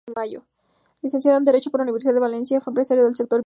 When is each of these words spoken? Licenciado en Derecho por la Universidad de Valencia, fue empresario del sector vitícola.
Licenciado 1.03 1.37
en 1.37 1.45
Derecho 1.45 1.69
por 1.69 1.79
la 1.79 1.83
Universidad 1.83 2.13
de 2.15 2.19
Valencia, 2.19 2.59
fue 2.59 2.71
empresario 2.71 3.03
del 3.03 3.13
sector 3.13 3.37
vitícola. 3.37 3.39